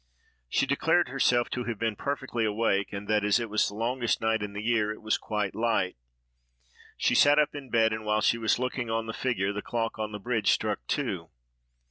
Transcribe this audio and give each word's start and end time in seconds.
She 0.49 0.65
declared 0.65 1.09
herself 1.09 1.51
to 1.51 1.65
have 1.65 1.77
been 1.77 1.95
perfectly 1.95 2.43
awake, 2.43 2.91
and 2.91 3.07
that, 3.07 3.23
as 3.23 3.39
it 3.39 3.51
was 3.51 3.67
the 3.67 3.75
longest 3.75 4.19
night 4.19 4.41
in 4.41 4.53
the 4.53 4.63
year, 4.63 4.91
it 4.91 5.03
was 5.03 5.15
quite 5.15 5.53
light. 5.53 5.95
She 6.97 7.13
sat 7.13 7.37
up 7.37 7.53
in 7.53 7.69
bed, 7.69 7.93
and 7.93 8.03
while 8.03 8.21
she 8.21 8.39
was 8.39 8.57
looking 8.57 8.89
on 8.89 9.05
the 9.05 9.13
figure 9.13 9.53
the 9.53 9.61
clock 9.61 9.99
on 9.99 10.11
the 10.11 10.17
bridge 10.17 10.49
struck 10.49 10.79
two. 10.87 11.29